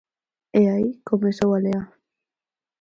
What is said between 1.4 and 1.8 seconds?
a